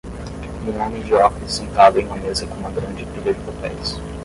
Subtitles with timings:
[0.67, 3.97] Um homem de óculos sentado em uma mesa com uma grande pilha de papéis.